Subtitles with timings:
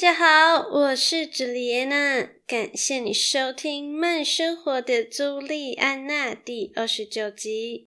[0.00, 7.86] 大家好，我是朱莉安娜，感谢你收听《慢生活的朱莉安娜》第二十九集。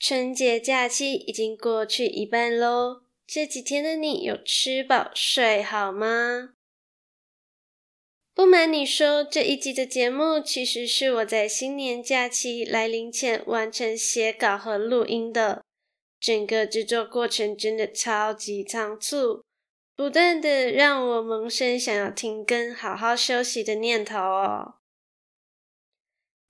[0.00, 6.54] 春节假期已经过去一半喽，这几天的你有吃饱睡好吗？
[8.34, 15.62] 不瞒你说，这一集的节目其实是我在新年假期来临前完成写稿和录音的，
[16.18, 19.44] 整个制作过程真的超级仓促。
[19.98, 24.76] 不断的让我萌生想要停更、好好休息的念头哦。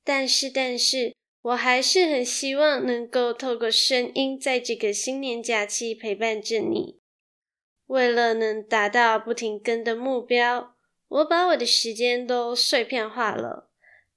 [0.04, 7.00] 但是，但是，我还是很希望能够透过声音，在这个新年假期陪伴着你。
[7.86, 10.74] 为了能达到不停更的目标，
[11.08, 13.70] 我把我的时间都碎片化了。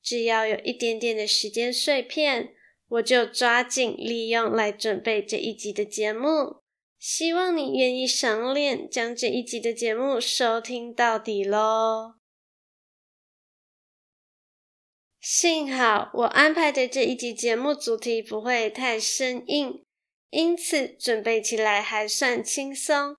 [0.03, 2.53] 只要有一点点的时间碎片，
[2.89, 6.57] 我就抓紧利用来准备这一集的节目。
[7.01, 12.13] 希望你愿意赏脸，将这一集的节目收听到底喽。
[15.19, 19.83] 幸好我安排的这一集节目主题不会太生硬，
[20.29, 23.15] 因此准备起来还算轻松。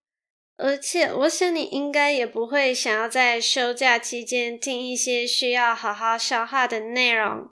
[0.56, 7.50] 而且我想你应该也不会想要在休假期间听一些需要好好消化的内容。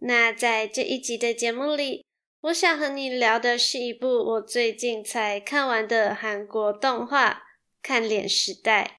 [0.00, 2.04] 那在这一集的节目里，
[2.44, 7.30] 我想和你聊的是一部我最近才看完的韩国动画
[7.80, 8.98] 《看脸时代》。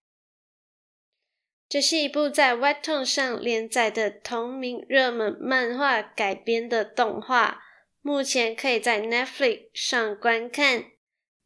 [1.70, 7.62] 这是一部在 Webtoon 上连载的同名热门漫画改编的动画，
[8.02, 10.86] 目前可以在 Netflix 上观看。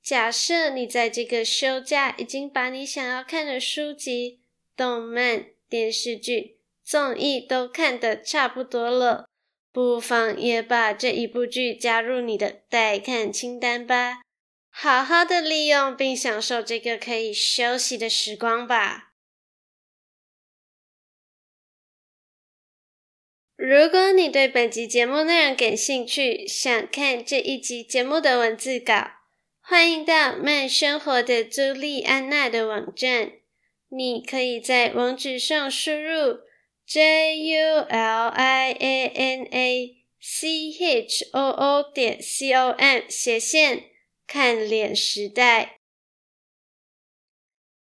[0.02, 4.40] 假设你在这个休假已经把你想要看的书籍、
[4.74, 9.29] 动漫、电视剧、综艺都看得差不多了。
[9.72, 14.22] 不妨也把这一部剧加入你的待看清单吧，
[14.70, 19.14] 好好的利用并享受这个可以休息的时光吧。
[23.56, 29.12] 如果你对本集节目内容感兴趣，想看这一集节目的文字稿，
[29.60, 33.34] 欢迎到慢生活的朱莉安娜的网站，
[33.90, 36.49] 你可以在网址上输入。
[36.92, 43.84] J U L I A N A C H O O 点 C O M 斜线
[44.26, 45.78] 看脸时代。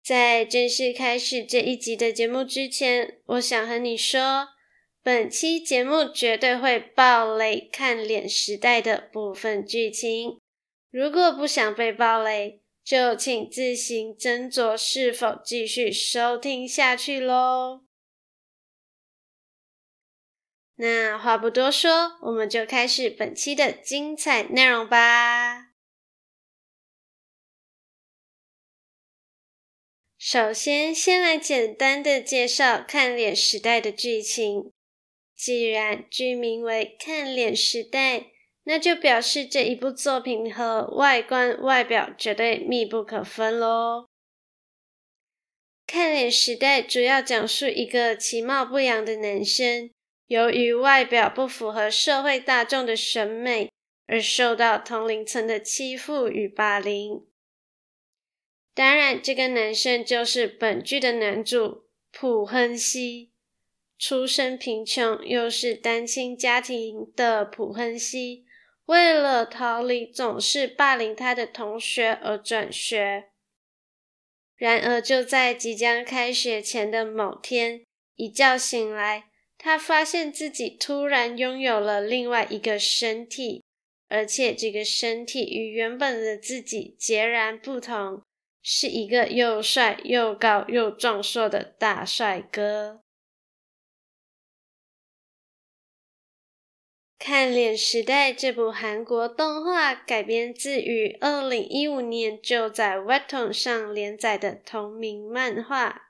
[0.01, 4.47] 在正式开始这一集的节目之前，我想和你说，
[5.03, 10.39] 本期节目绝对会爆雷看脸时代的部分剧情。
[10.89, 17.84] 如果不想被爆雷，就请自行斟酌是否继续收听下去喽。
[20.78, 25.69] 那话不多说，我们就开始本期的精彩内容吧。
[30.18, 34.74] 首先，先来简单的介绍《看脸时代》的剧情。
[35.34, 38.19] 既然剧名为《看脸时代》，
[38.63, 44.07] 那就表示这一部作品和外观外表绝对密不可分喽。
[45.88, 49.94] 《看脸时代》主要讲述一个其貌不扬的男生。
[50.28, 53.72] 由于外表不符合社会大众的审美，
[54.08, 57.25] 而受到同龄层的欺负与霸凌。
[58.74, 63.31] 当然，这个男生就是本剧的男主朴亨熙。
[63.97, 68.46] 出身贫穷又是单亲家庭的朴亨熙，
[68.86, 73.30] 为了逃离总是霸凌他的同学而转学。
[74.57, 79.30] 然而，就在即将开学前的某天，一觉醒来。
[79.65, 83.63] 他发现自己突然拥有了另外一个身体，
[84.07, 88.21] 而且这个身体与原本的自己截然不同，
[88.62, 93.01] 是一个又帅又高又壮硕的大帅哥。
[97.18, 106.05] 看脸时代这部韩国动画改编自于二零一五年就在 Webtoon 上连载的同名漫画。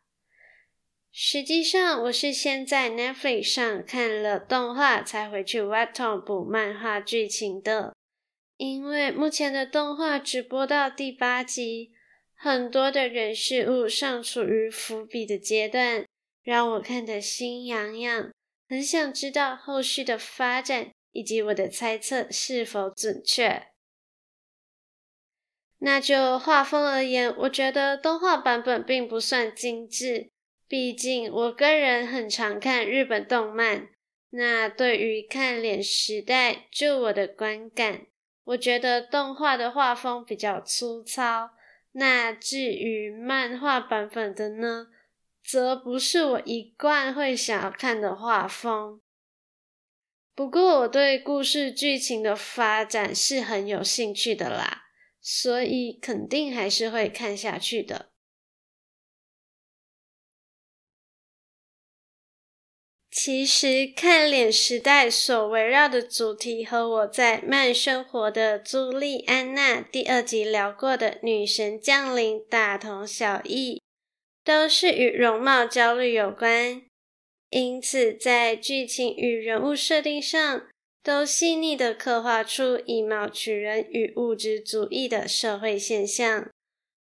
[1.18, 7.96] 实际上，我是先在 Netflix 上看了动画，才回去 Webtoon 补漫画剧情的。
[8.58, 11.94] 因为目前的动画只播到第八集，
[12.34, 16.06] 很多的人事物尚处于伏笔的阶段，
[16.44, 18.34] 让我看得心痒痒，
[18.68, 23.68] 很想知道后续的发展以及我的猜测是否准确。
[25.78, 30.30] 那就画风而言，我觉得动画版本并不算精致，
[30.68, 33.90] 毕竟我个人很常看日本动漫。
[34.32, 38.08] 那对于看脸时代，就我的观感，
[38.44, 41.52] 我觉得动画的画风比较粗糙。
[41.94, 44.88] 那至于漫画版本的呢，
[45.42, 49.00] 则不是我一贯会想要看的画风。
[50.34, 54.84] 不过我对故事剧情的发展是很有兴趣的啦，
[55.22, 58.10] 所以肯定还是会看下去的。
[63.18, 73.82] 其实，看脸时代所围绕的主题和我在慢生活的朱莉安娜第二集聊过的女神降临大同小异，
[74.44, 76.82] 都是与容貌焦虑有关。
[77.52, 80.68] 因此，在剧情与人物设定上，
[81.02, 86.50] 都细腻地刻画出以貌取人与物质主义的社会现象。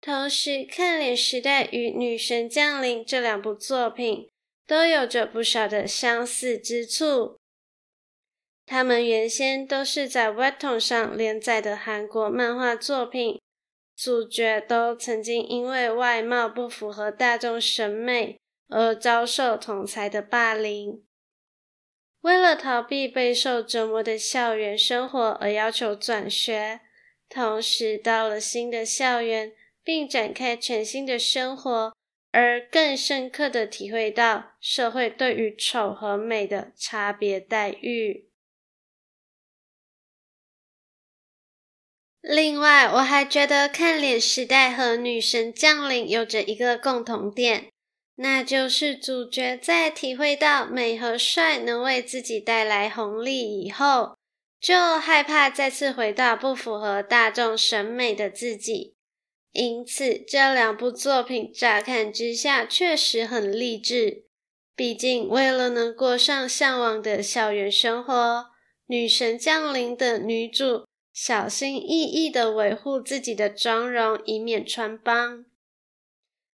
[0.00, 4.30] 同时，看脸时代与女神降临这两部作品，
[4.70, 7.36] 都有着不少的相似之处。
[8.64, 13.40] 他们原先都是在 Webtoon 上连载的韩国漫画作品，
[13.96, 18.38] 主角都曾经因为外貌不符合大众审美
[18.68, 21.02] 而遭受同才的霸凌。
[22.20, 26.78] 为了逃避备受折磨的校园生活而要求转学，
[27.28, 29.52] 同时到了新的校园，
[29.82, 31.92] 并展开全新的生活。
[32.32, 38.28] 而更深刻的体会到社会对于丑和美的差别待遇。
[42.20, 47.72] 另外，我还觉得看脸时代和女神降临有着一个共同点，
[48.16, 54.18] 那就是主角在体会到美和帅能为自己带来红利以后，
[54.60, 58.94] 就害怕再次回到不符合大众审美的自己。
[59.52, 64.26] 因此，这两部作品乍看之下确实很励志。
[64.76, 68.46] 毕竟，为了能过上向往的校园生活，
[68.86, 75.44] 女神降临的女主小心翼翼地维护自己的妆容，以免穿帮。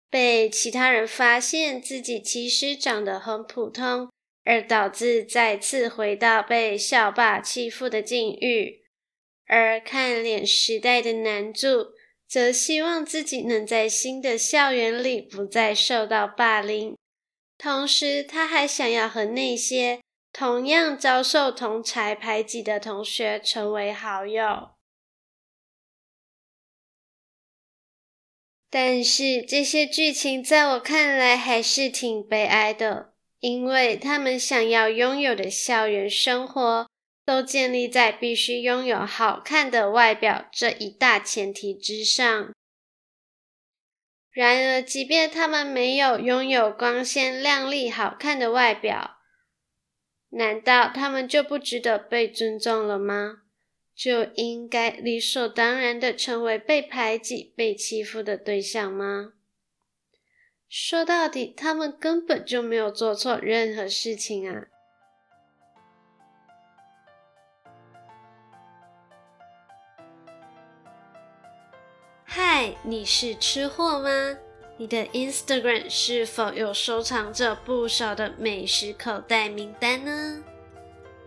[0.09, 4.09] 被其他人发现自己其实长得很普通，
[4.45, 8.85] 而导致再次回到被校霸欺负的境遇。
[9.45, 11.89] 而看脸时代的男主，
[12.35, 16.97] 则希望自己能在新的校园里不再受到霸凌，
[17.57, 20.01] 同时他还想要和那些
[20.33, 24.71] 同样遭受同才排挤的同学成为好友。
[28.69, 36.85] 但是这些剧情在我看来还是挺悲哀的，因为他们想要拥有的校园生活，
[37.25, 42.53] 都建立在必须拥有好看的外表这一大前提之上。
[44.31, 49.17] 然而，即便他们没有拥有光鲜亮丽、好看的外表，
[50.29, 53.43] 难道他们就不值得被尊重了吗？
[53.95, 59.31] 就应该理所当然的成为被排挤、被欺负的对象吗？
[60.67, 64.67] 说到底，他们根本就没有做错任何事情啊！
[72.37, 74.09] 嗨，你是吃货吗？
[74.75, 80.43] 你的 Instagram 是否有收藏着不少的美食口袋名单呢？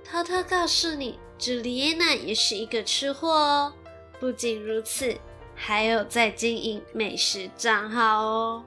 [0.05, 3.73] 偷偷告诉你，朱莉安娜也是一个吃货哦。
[4.21, 5.17] 不仅如此，
[5.55, 8.65] 还有在经营美食账号哦。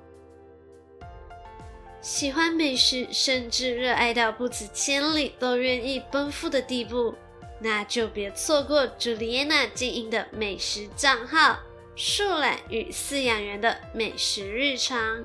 [2.01, 7.13] 喜欢美食，甚至热爱到不辞千里都愿意奔赴的地步，
[7.59, 11.59] 那就别错过朱莉安娜经营的美食账号。
[12.03, 15.23] 树懒与饲养员的美食日常，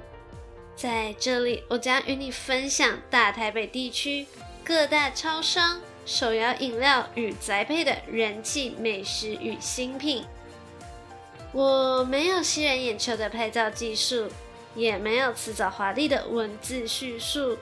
[0.76, 4.26] 在这里我将与你分享大台北地区
[4.62, 10.26] 各大超商、手摇饮料与宅配的人气美食与新品。
[11.50, 14.28] 我没有吸人眼球的拍照技术，
[14.74, 17.56] 也没有辞藻华丽的文字叙述，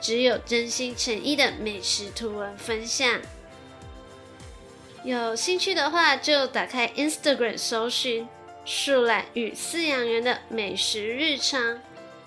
[0.00, 3.20] 只有真心诚意的美食图文分享。
[5.02, 8.28] 有兴趣的话，就打开 Instagram 搜寻。
[8.64, 11.80] 树懒与饲养员的美食日常，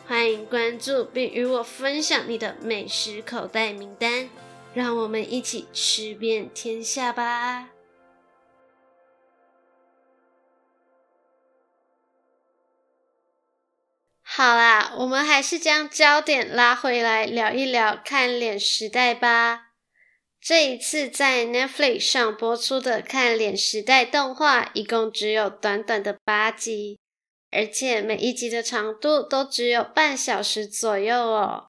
[0.06, 4.30] 欢迎关注并与我分享你的美食口袋名单，
[4.74, 7.70] 让我们一起吃遍天下吧！
[14.22, 19.73] 好啦，我们还是将焦点拉回来聊一聊看脸时代吧。
[20.44, 27.00] 这一次在 Netflix 上播出的《看脸时代》动画，一共只有短短的八集，
[27.50, 31.68] 而且每一集的长度都只有半小时左右哦。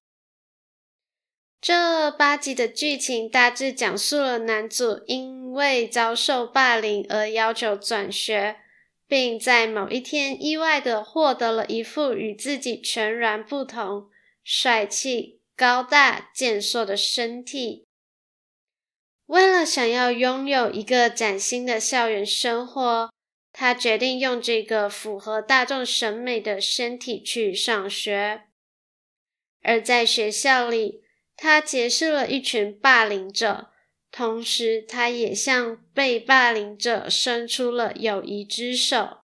[1.61, 8.57] 这八集的剧情大致讲述了男主因为遭受霸凌而要求转学。
[9.07, 14.09] 并在某一天意外地获得了一副与自己全然不同、
[14.43, 17.85] 帅气、高大、健硕的身体。
[19.27, 23.11] 为了想要拥有一个崭新的校园生活，
[23.51, 28.43] 他决定用这个符合大众审美的身体去上学。
[29.61, 31.01] 而在学校里，
[31.35, 33.71] 他结识了一群霸凌者。
[34.11, 39.17] 同时，他也向被霸凌者伸出了友谊之手。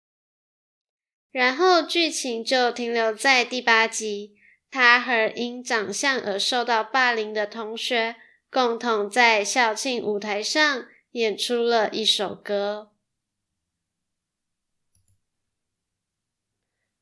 [1.31, 4.36] 然后，剧情就停留在第八集，
[4.70, 8.17] 他和因长相而受到霸凌的同学
[8.51, 12.91] 共同在校庆舞台上演出了一首歌。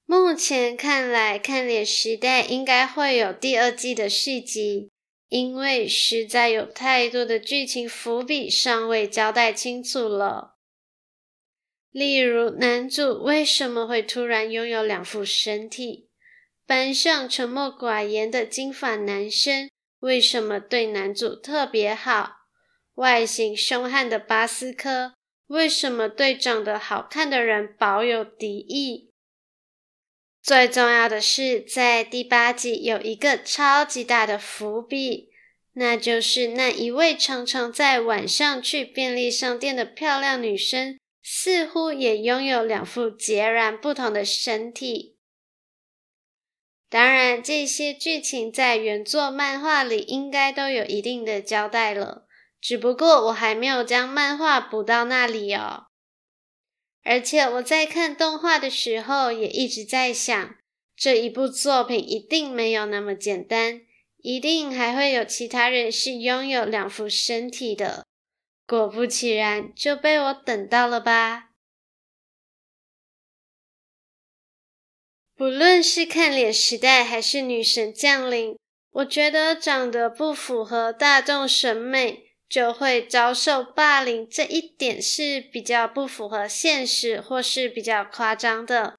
[0.05, 4.91] 目前看来，《看脸时代》应该会有第二季的续集。
[5.27, 10.55] 因为实在有太多的剧情伏笔尚未交代清楚了，
[11.91, 16.09] 例如男主为什么会突然拥有两副身体？
[16.65, 22.37] 班上沉默寡言的金发男生为什么对男主特别好？
[22.95, 25.13] 外形凶悍的巴斯科
[25.47, 29.09] 为什么对长得好看的人保有敌意？
[30.41, 35.29] 最重要的是，在第八集有一个超级大的伏笔，
[35.73, 45.17] 那就是那一位常常在晚上去便利商店的漂亮女生，似乎也拥有两副截然不同的身体。
[46.89, 52.25] 当然，这些剧情在原作漫画里应该都有一定的交代了，
[52.59, 55.85] 只不过我还没有将漫画补到那里哦。
[57.03, 60.55] 而且我在看动画的时候，也一直在想，
[60.95, 63.81] 这一部作品一定没有那么简单，
[64.17, 68.05] 一定还会有其他人是拥有两副身体的。
[68.65, 71.48] 果不其然，就被我等到了吧。
[75.39, 78.57] 不论是看脸时代还是女神降临，
[78.91, 82.25] 我觉得长得不符合大众审美。
[82.49, 88.97] 就会遭受霸凌，这一点是比较不符合现实，或是比较夸张的。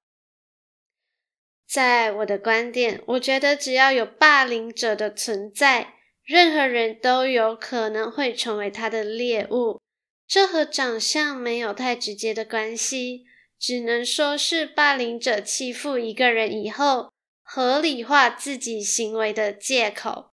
[1.67, 9.79] 在我的观点，我觉得只要有霸凌者的存在，任何人都有可能会成为他的猎物。
[10.25, 13.25] 这和长相没有太直接的关系，
[13.61, 17.13] 只能说是霸凌者欺负一个人以后，
[17.43, 20.31] 合理化自己行为的借口。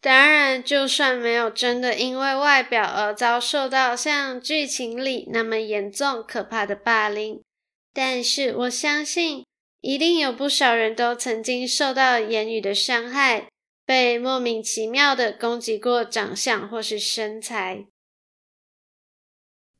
[0.00, 7.42] 当然，就算没有真的因为外表而遭受到像剧情里那么严重可怕的霸凌，
[7.92, 9.44] 但是我相信，
[9.82, 13.48] 一定有不少人都曾经受到言语的伤害，
[13.84, 17.86] 被莫名其妙的攻击过长相或是身材。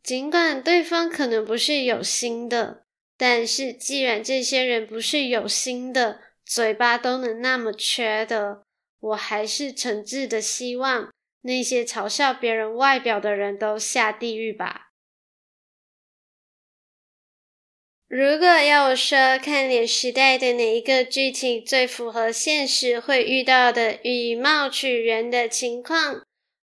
[0.04, 2.84] 尽管对方可能不是有心的，
[3.16, 8.64] 但是既然这些人不是有心的，嘴巴都能那么缺的。
[9.00, 11.10] 我还是诚挚的希望
[11.42, 14.90] 那些嘲笑别人外表的人都下地狱吧。
[18.06, 26.23] 如果要我说，看脸时代的哪一个剧情最符合现实会遇到的以貌取人的情况，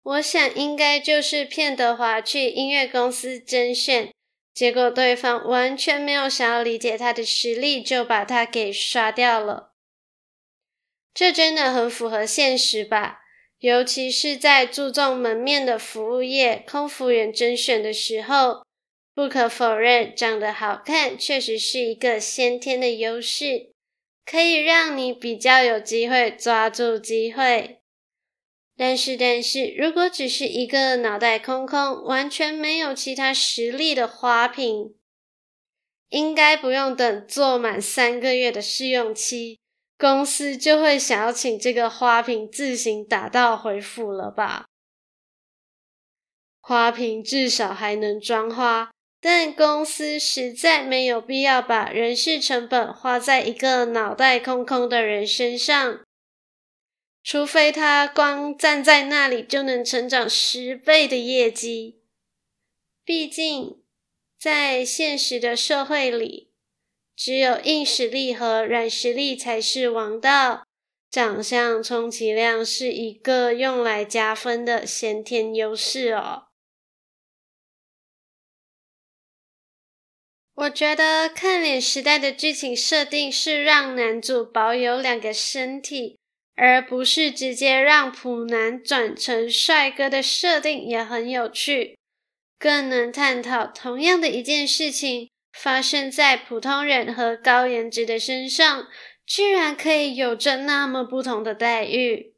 [0.08, 4.14] 我想应该就是骗德华去音乐公司甄选，
[4.54, 9.74] 结果对方完全没有想要理解他的实力，就把他给刷掉了。
[11.14, 13.20] 这真的很符合现实吧？
[13.60, 18.64] 尤其是在注重门面的服务业空服员甄选的时候，
[19.14, 23.72] 不可否认，长得好看确实是一个先天的优势，
[24.26, 27.76] 可以让你比较有机会抓住机会。
[28.77, 34.93] 但是，但是，如果只是一个脑袋空空、完全没有其他实力的花瓶，
[36.10, 39.60] 应该不用等做满三个月的试用期。
[39.98, 44.65] 公司就会想要请这个花瓶自行打道回府了吧？
[46.62, 56.01] 花瓶至少还能装花，但公司实在没有必要把人事成本花在一个脑袋空空的人身上，
[57.29, 62.00] 除非他光站在那里就能成长十倍的业绩。
[63.03, 63.84] 毕竟，
[64.39, 66.53] 在现实的社会里，
[67.17, 70.65] 只有硬实力和软实力才是王道。
[71.12, 76.48] 长相充其量是一个用来加分的先天优势哦。
[80.53, 86.17] 我觉得看脸时代的剧情设定是让男主保有两个身体，
[86.58, 91.98] 而不是直接让普男转成帅哥的设定也很有趣，
[92.60, 98.88] 更能探讨同样的一件事情发生在普通人和高颜值的身上。
[99.30, 102.34] 居然可以有着那么不同的待遇，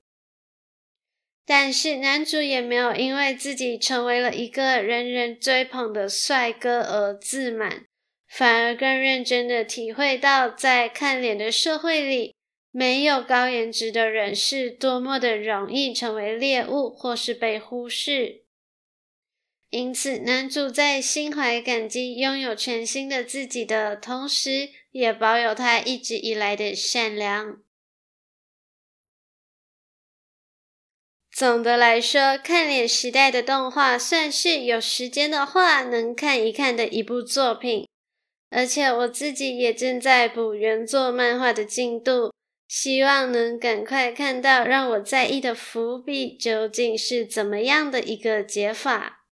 [1.46, 7.86] 但是男主也没有因为自己成为了一个人人追捧的帅哥而自满，
[8.28, 12.34] 反而更认真的体会到在看脸的社会里，
[12.72, 18.44] 没有高颜值的人是多么的容易成为猎物或是被忽视。
[19.70, 27.62] 因此，男主在心怀感激拥有全新的自己的同时，也保有他一直以来的善良。
[31.32, 37.88] 总的来说，看脸时代的动画算是有时间的话能看一看的一部作品，
[38.50, 42.34] 而且我自己也正在补原作漫画的进度，
[42.70, 49.26] 希望能赶快看到让我在意的伏笔究竟是怎么样的一个解法。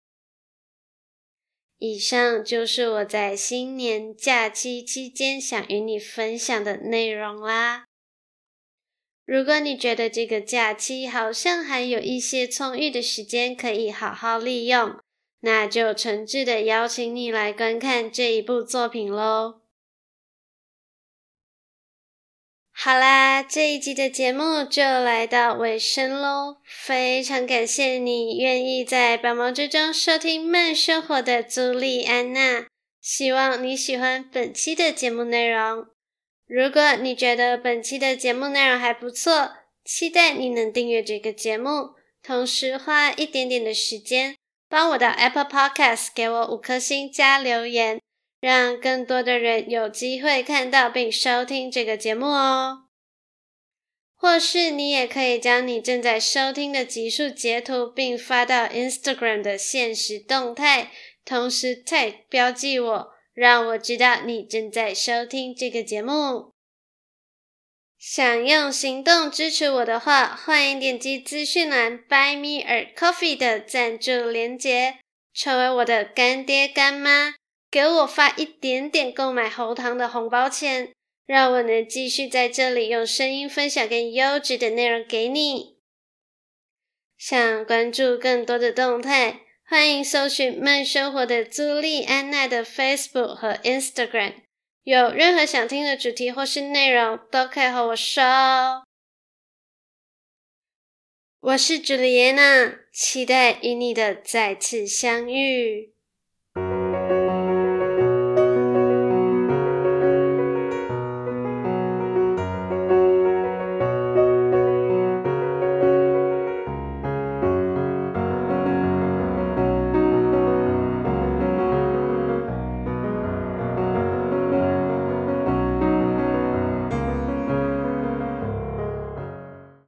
[1.77, 7.85] 以上就是我在新年假期期间想与你分享的内容啦。
[9.27, 14.99] 如果你觉得这个假期好像还有一些充裕的时间可以好好利用，
[15.41, 19.66] 那就诚挚的邀请你来观看这一部作品喽。
[22.79, 26.59] 好啦，这一集的节目就来到尾声喽。
[26.63, 32.67] 非常感谢你愿意在百忙之中收听慢生活的朱莉安娜。
[33.01, 35.87] 希望你喜欢本期的节目内容。
[36.47, 39.53] 如果你觉得本期的节目内容还不错，
[39.83, 44.37] 期待你能订阅这个节目，同时花一点点的时间
[44.69, 47.99] 帮我的 Apple Podcast 给我五颗星加留言。
[48.47, 52.85] 让更多的人有机会看到并收听这个节目哦。
[54.15, 60.93] 或是你也可以将你正在收听的集数截图，并发到 Instagram 的限时动态，
[61.25, 66.53] 同时 tag 标记我，让我知道你正在收听这个节目。
[67.99, 74.99] 想用行动支持我的话，欢迎点击资讯栏 Buy Me a Coffee 的赞助连接，
[75.35, 77.35] 成为我的干爹干妈。
[77.71, 80.93] 给我发一点点购买喉糖的红包钱，
[81.27, 85.77] 让我能继续在这里用声音分享更优质的内容给你。
[87.19, 94.35] 想关注更多的动态，欢迎搜寻慢生活的朱莉安娜的 Facebook 和 Instagram。
[94.85, 98.85] 有任何想听的主题或是内容，都可以和我说。
[101.41, 105.96] 我是朱莉安娜，期待与你的再次相遇。